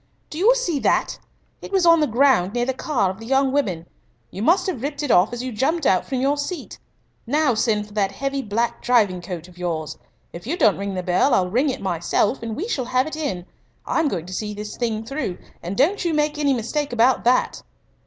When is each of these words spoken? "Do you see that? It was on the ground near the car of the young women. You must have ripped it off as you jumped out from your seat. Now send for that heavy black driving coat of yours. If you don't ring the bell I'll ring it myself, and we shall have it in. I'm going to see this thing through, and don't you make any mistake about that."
"Do 0.31 0.39
you 0.39 0.55
see 0.55 0.79
that? 0.79 1.19
It 1.61 1.71
was 1.71 1.85
on 1.85 1.99
the 1.99 2.07
ground 2.07 2.53
near 2.53 2.65
the 2.65 2.73
car 2.73 3.11
of 3.11 3.19
the 3.19 3.25
young 3.27 3.51
women. 3.51 3.85
You 4.31 4.41
must 4.41 4.65
have 4.65 4.81
ripped 4.81 5.03
it 5.03 5.11
off 5.11 5.31
as 5.31 5.43
you 5.43 5.51
jumped 5.51 5.85
out 5.85 6.05
from 6.07 6.21
your 6.21 6.37
seat. 6.39 6.79
Now 7.27 7.53
send 7.53 7.85
for 7.85 7.93
that 7.93 8.13
heavy 8.13 8.41
black 8.41 8.81
driving 8.81 9.21
coat 9.21 9.47
of 9.47 9.59
yours. 9.59 9.99
If 10.33 10.47
you 10.47 10.57
don't 10.57 10.79
ring 10.79 10.95
the 10.95 11.03
bell 11.03 11.35
I'll 11.35 11.51
ring 11.51 11.69
it 11.69 11.81
myself, 11.83 12.41
and 12.41 12.55
we 12.55 12.67
shall 12.67 12.85
have 12.85 13.05
it 13.05 13.15
in. 13.15 13.45
I'm 13.85 14.07
going 14.07 14.25
to 14.25 14.33
see 14.33 14.55
this 14.55 14.75
thing 14.75 15.05
through, 15.05 15.37
and 15.61 15.77
don't 15.77 16.03
you 16.03 16.15
make 16.15 16.39
any 16.39 16.55
mistake 16.55 16.91
about 16.91 17.23
that." 17.25 17.61